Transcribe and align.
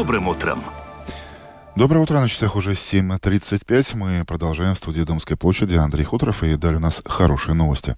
Добрым 0.00 0.28
утром! 0.28 0.64
Доброе 1.76 2.00
утро, 2.00 2.18
на 2.20 2.26
часах 2.26 2.56
уже 2.56 2.72
7.35. 2.72 3.96
Мы 3.96 4.24
продолжаем 4.24 4.74
в 4.74 4.78
студии 4.78 5.02
Домской 5.02 5.36
площади. 5.36 5.74
Андрей 5.74 6.04
Хуторов, 6.04 6.42
и 6.42 6.56
далее 6.56 6.78
у 6.78 6.80
нас 6.80 7.02
хорошие 7.04 7.54
новости. 7.54 7.96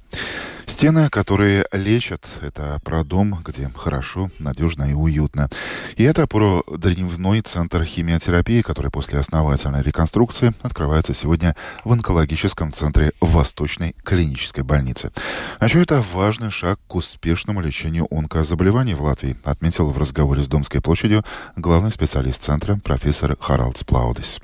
Стены, 0.67 1.09
которые 1.11 1.65
лечат, 1.71 2.27
это 2.41 2.81
про 2.83 3.05
дом, 3.05 3.39
где 3.45 3.71
хорошо, 3.77 4.31
надежно 4.41 4.91
и 4.91 4.95
уютно. 4.95 5.49
И 5.97 6.05
это 6.05 6.27
про 6.27 6.65
дневной 6.69 7.41
центр 7.41 7.85
химиотерапии, 7.85 8.63
который 8.63 8.91
после 8.91 9.19
основательной 9.19 9.83
реконструкции 9.83 10.53
открывается 10.63 11.15
сегодня 11.15 11.57
в 11.85 11.93
онкологическом 11.93 12.73
центре 12.73 13.13
Восточной 13.21 13.95
клинической 14.05 14.65
больницы. 14.65 15.13
А 15.59 15.69
что 15.69 15.79
это 15.79 16.05
важный 16.13 16.51
шаг 16.51 16.79
к 16.87 16.95
успешному 16.95 17.61
лечению 17.61 18.07
онкозаболеваний 18.11 18.95
в 18.95 19.03
Латвии, 19.03 19.37
отметил 19.45 19.91
в 19.91 19.99
разговоре 19.99 20.43
с 20.43 20.49
Домской 20.49 20.81
площадью 20.81 21.25
главный 21.57 21.91
специалист 21.91 22.43
центра 22.43 22.79
профессор 22.83 23.37
Харалдс 23.41 23.85
Плаудис. 23.85 24.41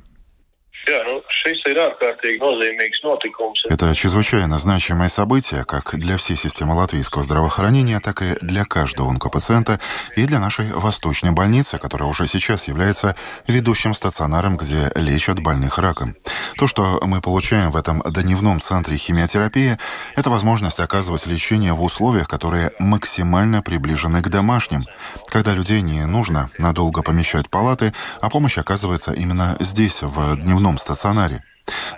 Это 3.69 3.95
чрезвычайно 3.95 4.59
значимое 4.59 5.09
событие 5.09 5.65
как 5.65 5.97
для 5.99 6.17
всей 6.17 6.37
системы 6.37 6.75
латвийского 6.75 7.23
здравоохранения, 7.23 8.01
так 8.01 8.23
и 8.23 8.37
для 8.41 8.65
каждого 8.65 9.11
онкопациента 9.11 9.81
и 10.17 10.25
для 10.27 10.41
нашей 10.41 10.73
Восточной 10.73 11.33
больницы, 11.33 11.79
которая 11.79 12.09
уже 12.09 12.27
сейчас 12.27 12.69
является 12.69 13.17
ведущим 13.47 13.95
стационаром, 13.95 14.57
где 14.57 14.91
лечат 14.95 15.41
больных 15.41 15.79
раком. 15.79 16.17
То, 16.57 16.67
что 16.67 17.01
мы 17.05 17.21
получаем 17.21 17.71
в 17.71 17.77
этом 17.77 18.03
дневном 18.03 18.61
центре 18.61 18.97
химиотерапии, 18.97 19.79
это 20.17 20.31
возможность 20.31 20.81
оказывать 20.81 21.27
лечение 21.27 21.73
в 21.73 21.83
условиях, 21.83 22.29
которые 22.29 22.73
максимально 22.79 23.63
приближены 23.63 24.23
к 24.23 24.29
домашним, 24.29 24.87
когда 25.29 25.53
людей 25.53 25.81
не 25.83 26.05
нужно 26.07 26.51
надолго 26.59 27.03
помещать 27.03 27.49
палаты, 27.49 27.93
а 28.21 28.29
помощь 28.29 28.59
оказывается 28.59 29.13
именно 29.13 29.57
здесь, 29.61 30.03
в 30.03 30.37
дневном 30.37 30.79
стационаре. 30.79 31.38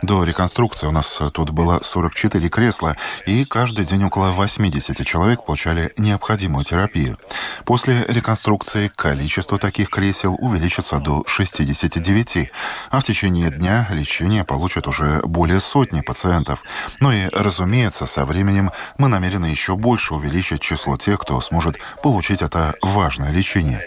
До 0.03 0.25
реконструкции 0.25 0.87
у 0.87 0.91
нас 0.91 1.21
тут 1.33 1.51
было 1.51 1.81
44 1.83 2.49
кресла, 2.49 2.97
и 3.27 3.45
каждый 3.45 3.85
день 3.85 4.05
около 4.05 4.31
80 4.31 5.07
человек 5.07 5.45
получали 5.45 5.93
необходимую 5.97 6.65
терапию. 6.65 7.19
После 7.65 8.05
реконструкции 8.09 8.91
количество 8.95 9.59
таких 9.59 9.91
кресел 9.91 10.37
увеличится 10.39 10.99
до 10.99 11.23
69, 11.27 12.51
а 12.91 13.01
в 13.01 13.05
течение 13.05 13.51
дня 13.51 13.87
лечение 13.91 14.45
получат 14.45 14.87
уже 14.87 15.21
более 15.25 15.61
сотни 15.61 16.01
пациентов. 16.01 16.63
Ну 17.01 17.13
и, 17.13 17.29
разумеется, 17.33 18.07
со 18.07 18.25
временем 18.25 18.71
мы 18.99 19.09
намерены 19.09 19.47
еще 19.47 19.77
больше 19.77 20.15
увеличить 20.15 20.61
число 20.61 20.97
тех, 20.97 21.19
кто 21.19 21.41
сможет 21.41 21.77
получить 22.03 22.43
это 22.43 22.75
важное 22.83 23.31
лечение. 23.31 23.87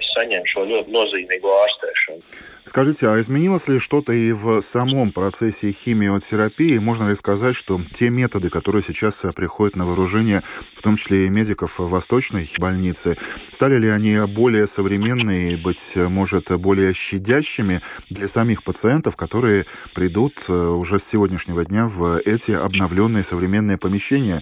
Скажите, 2.65 3.09
а 3.09 3.19
изменилось 3.19 3.67
ли 3.67 3.79
что-то 3.79 4.13
и 4.13 4.31
в 4.31 4.61
самом 4.61 5.11
процессе 5.11 5.71
химиотерапии? 5.71 6.77
Можно 6.77 7.09
ли 7.09 7.15
сказать, 7.15 7.55
что 7.55 7.79
те 7.91 8.09
методы, 8.09 8.49
которые 8.49 8.81
сейчас 8.81 9.25
приходят 9.35 9.75
на 9.75 9.85
вооружение, 9.85 10.41
в 10.75 10.81
том 10.81 10.95
числе 10.95 11.25
и 11.25 11.29
медиков 11.29 11.79
Восточной 11.79 12.49
больницы, 12.57 13.17
стали 13.51 13.77
ли 13.77 13.89
они 13.89 14.17
более 14.27 14.67
современные, 14.67 15.57
быть 15.57 15.95
может, 15.95 16.51
более 16.59 16.93
щадящими 16.93 17.81
для 18.09 18.27
самих 18.27 18.63
пациентов, 18.63 19.15
которые 19.15 19.65
придут 19.93 20.45
э, 20.47 20.53
уже 20.53 20.99
с 20.99 21.05
сегодняшнего 21.05 21.65
дня 21.65 21.87
в 21.87 22.19
эти 22.19 22.51
обновленные 22.51 23.23
современные 23.23 23.77
помещения? 23.77 24.41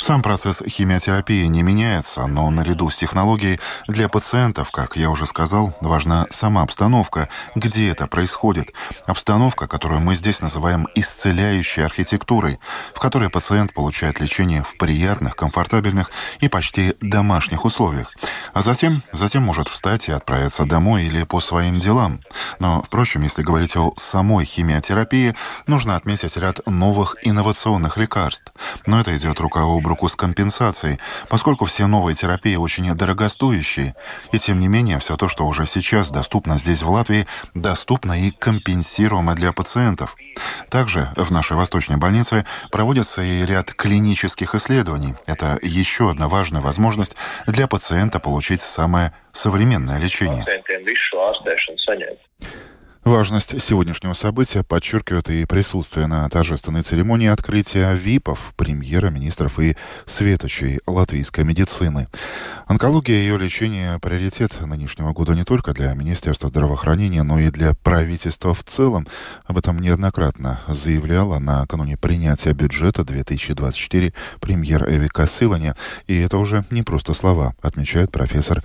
Сам 0.00 0.22
процесс 0.22 0.62
химиотерапии 0.66 1.46
не 1.46 1.62
меняется, 1.62 2.26
но 2.26 2.50
наряду 2.50 2.90
с 2.90 2.96
технологией 2.96 3.60
для 3.86 4.08
пациентов, 4.08 4.70
как 4.70 4.96
я 4.96 5.10
уже 5.10 5.26
сказал, 5.26 5.76
важна 5.80 6.26
сама 6.30 6.62
обстановка, 6.62 7.28
где 7.54 7.90
это 7.90 8.06
происходит. 8.06 8.72
Обстановка, 9.06 9.68
которую 9.68 10.00
мы 10.00 10.14
здесь 10.14 10.40
называем 10.40 10.88
исцеляющей 10.94 11.84
архитектурой, 11.84 12.58
в 12.94 13.00
которой 13.00 13.30
пациент 13.30 13.72
получает 13.72 14.20
лечение 14.20 14.62
в 14.64 14.76
приятных, 14.76 15.36
комфортабельных 15.36 16.10
и 16.40 16.48
почти 16.48 16.94
домашних 17.00 17.64
условиях. 17.64 18.12
А 18.52 18.62
затем, 18.62 19.02
затем 19.12 19.44
может 19.44 19.68
встать 19.68 20.08
и 20.08 20.12
отправиться 20.12 20.64
домой 20.64 21.04
или 21.04 21.22
по 21.22 21.40
своим 21.40 21.78
делам. 21.78 22.20
Но, 22.58 22.82
впрочем, 22.82 23.22
если 23.22 23.42
говорить 23.42 23.76
о 23.76 23.94
самой 23.96 24.44
химиотерапии, 24.44 25.34
нужно 25.66 25.96
отметить 25.96 26.36
ряд 26.36 26.60
новых 26.66 27.16
инновационных 27.22 27.96
лекарств. 27.96 28.52
Но 28.86 29.00
это 29.00 29.16
идет 29.16 29.40
рука 29.40 29.62
об 29.62 29.86
руку 29.86 30.08
с 30.08 30.16
компенсацией, 30.16 30.98
поскольку 31.28 31.64
все 31.64 31.86
новые 31.86 32.14
терапии 32.14 32.56
очень 32.56 32.92
дорогостоящие. 32.94 33.94
И 34.32 34.38
тем 34.38 34.60
не 34.60 34.68
менее, 34.68 34.98
все 34.98 35.16
то, 35.16 35.28
что 35.28 35.46
уже 35.46 35.66
сейчас 35.66 36.10
доступно 36.10 36.58
здесь, 36.58 36.82
в 36.82 36.90
Латвии, 36.90 37.26
доступно 37.54 38.12
и 38.12 38.30
компенсируемо 38.30 39.34
для 39.34 39.52
пациентов. 39.52 40.16
Также 40.68 41.08
в 41.16 41.30
нашей 41.30 41.56
Восточной 41.56 41.96
больнице 41.96 42.44
проводится 42.70 43.22
и 43.22 43.44
ряд 43.46 43.72
клинических 43.72 44.54
исследований. 44.54 45.14
Это 45.26 45.58
еще 45.62 46.10
одна 46.10 46.28
важная 46.28 46.60
возможность 46.60 47.16
для 47.46 47.66
пациента 47.66 48.20
получить 48.20 48.60
самое 48.60 49.12
современное 49.32 49.98
лечение. 49.98 50.44
Важность 53.04 53.62
сегодняшнего 53.62 54.14
события 54.14 54.62
подчеркивает 54.62 55.28
и 55.28 55.44
присутствие 55.44 56.06
на 56.06 56.26
торжественной 56.30 56.82
церемонии 56.82 57.28
открытия 57.28 57.92
ВИПов, 57.92 58.54
премьера 58.56 59.10
министров 59.10 59.60
и 59.60 59.76
светочей 60.06 60.80
латвийской 60.86 61.44
медицины. 61.44 62.08
Онкология 62.66 63.16
и 63.16 63.18
ее 63.18 63.36
лечение– 63.36 63.98
приоритет 64.00 64.58
нынешнего 64.58 65.12
года 65.12 65.34
не 65.34 65.44
только 65.44 65.74
для 65.74 65.92
Министерства 65.92 66.48
здравоохранения, 66.48 67.22
но 67.24 67.38
и 67.38 67.50
для 67.50 67.74
правительства 67.74 68.54
в 68.54 68.64
целом. 68.64 69.06
Об 69.44 69.58
этом 69.58 69.80
неоднократно 69.80 70.62
заявляла 70.66 71.38
накануне 71.38 71.98
принятия 71.98 72.54
бюджета 72.54 73.04
2024 73.04 74.14
премьер 74.40 74.88
Эви 74.88 75.08
Кассилане. 75.08 75.74
И 76.06 76.18
это 76.18 76.38
уже 76.38 76.64
не 76.70 76.82
просто 76.82 77.12
слова, 77.12 77.54
отмечает 77.60 78.10
профессор 78.10 78.62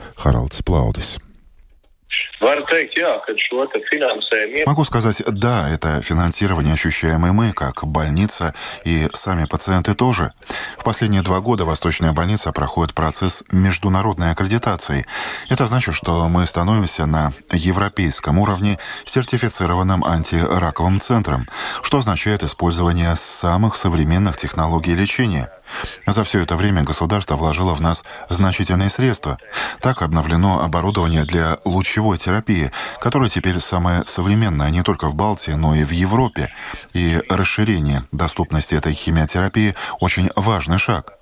Могу 4.66 4.86
сказать, 4.86 5.22
да, 5.28 5.70
это 5.70 6.02
финансирование 6.02 6.74
ощущаемое 6.74 7.34
мы, 7.34 7.52
как 7.52 7.86
больница 7.86 8.54
и 8.86 9.08
сами 9.14 9.46
пациенты 9.46 9.94
тоже. 9.94 10.32
В 10.78 10.84
последние 10.86 11.22
два 11.22 11.42
года 11.42 11.66
Восточная 11.66 12.14
больница 12.14 12.54
проходит 12.54 12.94
процесс 12.96 13.44
международной 13.52 14.32
аккредитации. 14.32 15.06
Это 15.50 15.66
значит, 15.66 15.96
что 15.96 16.30
мы 16.30 16.46
становимся 16.46 17.06
на 17.06 17.34
европейском 17.52 18.40
уровне 18.40 18.80
сертифицированным 19.06 20.06
антираковым 20.06 21.02
центром, 21.02 21.48
что 21.82 21.98
означает 21.98 22.44
использование 22.44 23.16
самых 23.18 23.76
современных 23.76 24.38
технологий 24.38 24.96
лечения– 24.96 25.52
за 26.06 26.24
все 26.24 26.42
это 26.42 26.56
время 26.56 26.84
государство 26.84 27.36
вложило 27.36 27.74
в 27.74 27.82
нас 27.82 28.04
значительные 28.30 28.90
средства. 28.90 29.38
Так 29.82 30.02
обновлено 30.02 30.62
оборудование 30.64 31.24
для 31.24 31.60
лучевой 31.66 32.18
терапии, 32.18 32.29
которое 33.00 33.30
теперь 33.30 33.60
самое 33.60 34.04
современное 34.06 34.70
не 34.70 34.84
только 34.84 35.08
в 35.08 35.16
Балтии, 35.16 35.52
но 35.52 35.76
и 35.76 35.84
в 35.84 35.92
Европе. 35.92 36.54
И 36.94 37.22
расширение 37.30 38.04
доступности 38.12 38.76
этой 38.76 38.94
химиотерапии 38.94 39.76
очень 40.00 40.30
важный 40.36 40.78
шаг. 40.78 41.19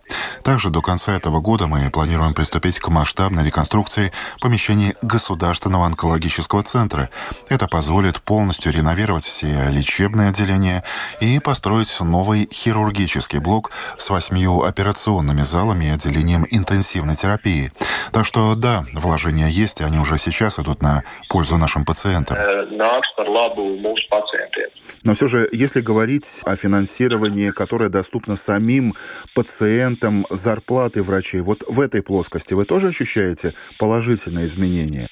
Также 0.48 0.70
до 0.70 0.82
конца 0.82 1.14
этого 1.14 1.42
года 1.42 1.68
мы 1.68 1.90
планируем 1.90 2.34
приступить 2.34 2.80
к 2.80 2.88
масштабной 2.88 3.46
реконструкции 3.46 4.14
помещений 4.40 4.96
Государственного 5.02 5.86
онкологического 5.86 6.64
центра. 6.64 7.10
Это 7.50 7.68
позволит 7.68 8.22
полностью 8.22 8.72
реновировать 8.72 9.26
все 9.26 9.70
лечебные 9.70 10.30
отделения 10.30 10.84
и 11.20 11.40
построить 11.40 11.94
новый 12.00 12.48
хирургический 12.52 13.40
блок 13.40 13.72
с 13.98 14.10
восьмью 14.10 14.64
операционными 14.64 15.42
залами 15.42 15.86
и 15.86 15.90
отделением 15.90 16.48
интенсивной 16.50 17.16
терапии. 17.16 17.72
Так 18.12 18.26
что 18.26 18.56
да, 18.56 18.86
вложения 18.94 19.50
есть, 19.50 19.82
и 19.82 19.84
они 19.84 20.00
уже 20.00 20.18
сейчас 20.18 20.60
идут 20.60 20.82
на 20.82 21.04
пользу 21.28 21.58
нашим 21.58 21.84
пациентам. 21.84 22.38
Э, 22.38 22.66
Но 25.04 25.14
все 25.14 25.28
же, 25.28 25.50
если 25.52 25.82
говорить 25.82 26.42
о 26.46 26.56
финансировании, 26.56 27.52
которое 27.52 27.90
доступно 27.90 28.36
самим 28.36 28.96
пациентам, 29.36 29.97
пациентам 29.98 30.26
зарплаты 30.30 31.04
врачей. 31.04 31.42
Вот 31.42 31.64
в 31.68 31.80
этой 31.80 32.02
плоскости 32.04 32.54
вы 32.54 32.66
тоже 32.66 32.90
ощущаете 32.90 33.54
положительные 33.80 34.46
изменения? 34.46 35.08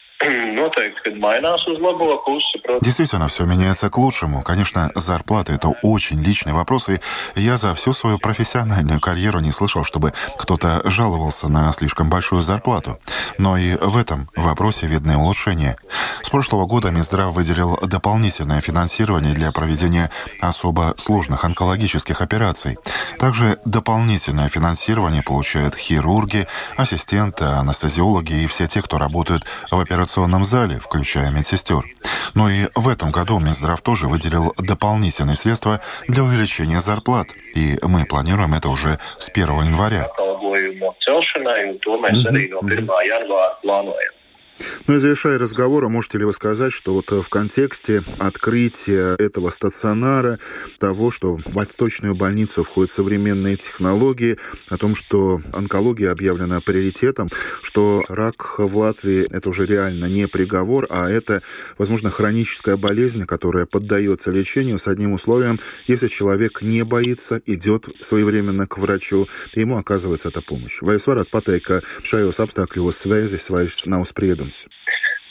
Действительно, 2.82 3.28
все 3.28 3.46
меняется 3.46 3.90
к 3.90 3.98
лучшему. 3.98 4.42
Конечно, 4.42 4.92
зарплата– 4.96 5.54
это 5.54 5.70
очень 5.82 6.22
личный 6.22 6.54
вопрос, 6.54 6.90
и 6.90 7.00
я 7.36 7.58
за 7.58 7.76
всю 7.76 7.94
свою 7.94 8.18
профессиональную 8.18 9.00
карьеру 9.00 9.40
не 9.40 9.52
слышал, 9.52 9.84
чтобы 9.84 10.14
кто-то 10.38 10.82
жаловался 10.90 11.48
на 11.48 11.72
слишком 11.74 12.10
большую 12.10 12.42
зарплату. 12.42 13.00
Но 13.38 13.58
и 13.58 13.76
в 13.76 13.98
этом 13.98 14.30
вопросе 14.36 14.88
видны 14.88 15.16
улучшения. 15.18 15.78
С 16.24 16.30
прошлого 16.30 16.66
года 16.66 16.90
Минздрав 16.90 17.34
выделил 17.34 17.78
дополнительное 17.78 18.62
финансирование 18.62 19.34
для 19.34 19.52
проведения 19.52 20.10
особо 20.42 20.96
сложных 20.98 21.46
онкологических 21.46 22.22
операций. 22.22 22.78
Также 23.20 23.60
дополнительное 23.66 24.50
финансирование 24.50 25.22
получают 25.22 25.76
хирурги, 25.76 26.48
ассистенты, 26.78 27.46
анестезиологи 27.46 28.34
и 28.34 28.48
все 28.48 28.68
те, 28.68 28.82
кто 28.82 28.98
работают 28.98 29.46
в 29.70 29.80
операционном 29.80 30.46
зале, 30.46 30.80
включая 30.80 31.30
медсестер. 31.32 31.86
Но 32.34 32.50
и 32.50 32.55
в 32.76 32.88
этом 32.88 33.12
году 33.12 33.40
Минздрав 33.40 33.82
тоже 33.82 34.08
выделил 34.08 34.54
дополнительные 34.58 35.36
средства 35.36 35.80
для 36.08 36.24
увеличения 36.24 36.82
зарплат. 36.82 37.28
И 37.56 37.78
мы 37.82 38.06
планируем 38.06 38.54
это 38.54 38.70
уже 38.70 39.00
с 39.18 39.30
1 39.30 39.48
января. 39.64 40.08
Ну 44.88 44.98
и 44.98 45.00
завершая 45.00 45.40
разговор, 45.40 45.90
можете 45.90 46.20
ли 46.20 46.26
вы 46.26 46.34
сказать, 46.34 46.72
что 46.72 46.94
вот 46.94 47.12
э, 47.12 47.20
в 47.20 47.28
контексте 47.28 48.04
открытия 48.20 49.16
этого 49.18 49.50
стационара, 49.50 50.38
того, 50.78 51.10
что 51.10 51.38
в 51.38 51.54
восточную 51.54 52.14
больницу 52.14 52.64
входят 52.64 52.92
современные 52.92 53.56
технологии, 53.56 54.38
о 54.70 54.78
том, 54.78 54.94
что 54.94 55.42
онкология 55.54 56.12
объявлена 56.12 56.62
приоритетом, 56.62 57.32
что 57.64 58.06
рак 58.10 58.60
в 58.60 58.78
Латвии 58.78 59.26
это 59.32 59.50
уже 59.50 59.66
реально 59.66 60.06
не 60.06 60.28
приговор, 60.28 60.86
а 60.92 61.10
это, 61.10 61.42
возможно, 61.80 62.12
хроническая 62.12 62.78
болезнь, 62.78 63.26
которая 63.26 63.66
поддается 63.66 64.30
лечению 64.30 64.78
с 64.78 64.88
одним 64.88 65.14
условием, 65.14 65.60
если 65.88 66.08
человек 66.08 66.62
не 66.62 66.84
боится, 66.84 67.42
идет 67.48 67.90
своевременно 68.02 68.68
к 68.68 68.78
врачу, 68.78 69.28
и 69.56 69.62
ему 69.62 69.78
оказывается 69.78 70.30
эта 70.30 70.44
помощь. 70.44 70.84
Vai 70.86 71.00
jūs 71.00 71.08
varat 71.10 71.32
pateikt, 71.34 71.66
ka 71.66 71.82
šajos 72.06 72.38
apstākļos 72.44 73.02
svēzis 73.02 73.50
vairs? 73.50 74.75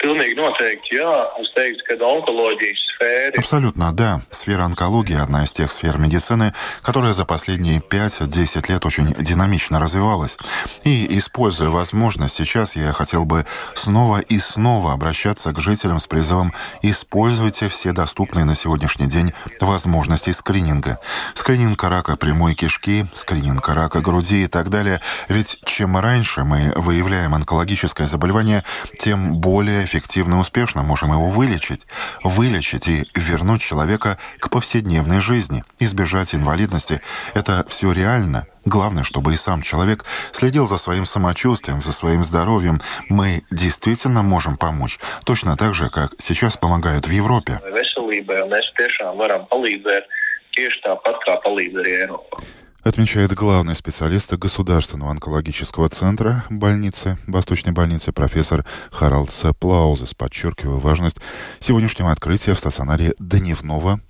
Pilnīgi 0.04 0.36
noteikti, 0.36 0.98
jā. 0.98 1.12
Es 1.40 1.48
teiktu, 1.56 1.86
ka 1.88 1.96
onkoloģijas 2.04 2.82
сфере. 2.96 3.38
Абсолютно, 3.38 3.92
да. 3.92 4.20
Сфера 4.30 4.64
онкологии– 4.64 5.16
одна 5.22 5.44
из 5.44 5.52
тех 5.52 5.72
сфер 5.72 5.98
медицины, 5.98 6.54
которая 6.82 7.12
за 7.12 7.24
последние 7.24 7.80
5-10 7.80 8.70
лет 8.70 8.86
очень 8.86 9.14
динамично 9.14 9.78
развивалась. 9.78 10.38
И, 10.84 11.18
используя 11.18 11.70
возможность, 11.70 12.34
сейчас 12.34 12.76
я 12.76 12.92
хотел 12.92 13.24
бы 13.24 13.46
снова 13.74 14.18
и 14.18 14.38
снова 14.38 14.92
обращаться 14.92 15.52
к 15.52 15.60
жителям 15.60 15.98
с 15.98 16.06
призывом 16.06 16.52
«Используйте 16.82 17.68
все 17.68 17.92
доступные 17.92 18.44
на 18.44 18.54
сегодняшний 18.54 19.06
день 19.06 19.32
возможности 19.60 20.30
скрининга». 20.30 20.98
Скрининг 21.34 21.82
рака 21.84 22.16
прямой 22.16 22.54
кишки, 22.54 23.06
скрининг 23.12 23.68
рака 23.68 24.00
груди 24.00 24.44
и 24.44 24.46
так 24.46 24.70
далее. 24.70 25.00
Ведь 25.28 25.58
чем 25.64 25.96
раньше 25.96 26.44
мы 26.44 26.72
выявляем 26.76 27.34
онкологическое 27.34 28.06
заболевание, 28.06 28.64
тем 28.98 29.36
более 29.36 29.84
эффективно 29.84 30.36
и 30.36 30.38
успешно 30.38 30.82
можем 30.82 31.12
его 31.12 31.28
вылечить. 31.28 31.86
Вылечить 32.22 32.83
и 32.86 33.06
вернуть 33.14 33.60
человека 33.60 34.18
к 34.38 34.50
повседневной 34.50 35.20
жизни, 35.20 35.64
избежать 35.78 36.34
инвалидности. 36.34 37.00
Это 37.34 37.64
все 37.68 37.92
реально. 37.92 38.46
Главное, 38.64 39.02
чтобы 39.02 39.34
и 39.34 39.36
сам 39.36 39.62
человек 39.62 40.04
следил 40.32 40.66
за 40.66 40.78
своим 40.78 41.04
самочувствием, 41.04 41.82
за 41.82 41.92
своим 41.92 42.24
здоровьем. 42.24 42.80
Мы 43.08 43.42
действительно 43.50 44.22
можем 44.22 44.56
помочь. 44.56 44.98
Точно 45.24 45.56
так 45.56 45.74
же, 45.74 45.90
как 45.90 46.12
сейчас 46.18 46.56
помогают 46.56 47.06
в 47.06 47.10
Европе. 47.10 47.60
Отмечает 52.84 53.32
главный 53.32 53.74
специалист 53.74 54.30
Государственного 54.34 55.10
онкологического 55.10 55.88
центра 55.88 56.44
больницы, 56.50 57.16
Восточной 57.26 57.72
больницы, 57.72 58.12
профессор 58.12 58.66
Харалд 58.90 59.30
Плаузес, 59.58 60.12
подчеркивая 60.12 60.76
важность 60.76 61.16
сегодняшнего 61.60 62.12
открытия 62.12 62.52
в 62.52 62.58
стационаре 62.58 63.14
дневного 63.18 64.00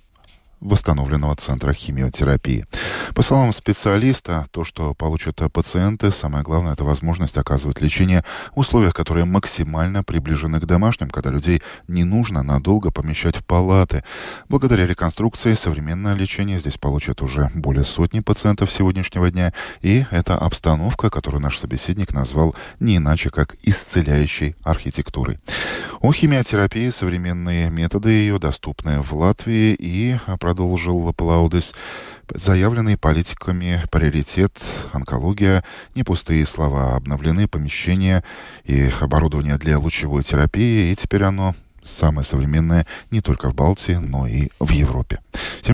восстановленного 0.65 1.35
центра 1.35 1.73
химиотерапии. 1.73 2.65
По 3.13 3.21
словам 3.21 3.53
специалиста, 3.53 4.47
то, 4.51 4.63
что 4.63 4.93
получат 4.93 5.41
пациенты, 5.53 6.11
самое 6.11 6.43
главное, 6.43 6.73
это 6.73 6.83
возможность 6.83 7.37
оказывать 7.37 7.81
лечение 7.81 8.23
в 8.55 8.59
условиях, 8.59 8.93
которые 8.93 9.25
максимально 9.25 10.03
приближены 10.03 10.59
к 10.59 10.65
домашним, 10.65 11.09
когда 11.09 11.29
людей 11.29 11.61
не 11.87 12.03
нужно 12.03 12.43
надолго 12.43 12.91
помещать 12.91 13.37
в 13.37 13.43
палаты. 13.43 14.03
Благодаря 14.49 14.87
реконструкции 14.87 15.53
современное 15.53 16.15
лечение 16.15 16.59
здесь 16.59 16.77
получат 16.77 17.21
уже 17.21 17.49
более 17.53 17.85
сотни 17.85 18.19
пациентов 18.19 18.71
сегодняшнего 18.71 19.29
дня, 19.29 19.53
и 19.81 20.05
это 20.11 20.35
обстановка, 20.35 21.09
которую 21.09 21.41
наш 21.41 21.57
собеседник 21.57 22.13
назвал 22.13 22.55
не 22.79 22.97
иначе, 22.97 23.29
как 23.29 23.55
исцеляющей 23.63 24.55
архитектурой. 24.63 25.39
О 26.01 26.11
химиотерапии 26.11 26.89
современные 26.89 27.69
методы 27.69 28.09
ее 28.09 28.39
доступны 28.39 29.01
в 29.01 29.13
Латвии 29.13 29.75
и 29.77 30.17
продолжил 30.55 31.11
Плаудес. 31.11 31.75
Заявленный 32.33 32.97
политиками 32.97 33.83
приоритет 33.91 34.57
онкология, 34.93 35.65
не 35.95 36.03
пустые 36.03 36.45
слова, 36.45 36.95
обновлены 36.95 37.49
помещения 37.49 38.23
и 38.63 38.89
оборудование 39.01 39.57
для 39.57 39.77
лучевой 39.77 40.23
терапии, 40.23 40.91
и 40.91 40.95
теперь 40.95 41.23
оно 41.23 41.53
самое 41.83 42.23
современное 42.23 42.87
не 43.11 43.19
только 43.19 43.49
в 43.49 43.53
Балтии, 43.53 43.95
но 43.95 44.27
и 44.27 44.47
в 44.59 44.71
Европе. 44.71 45.19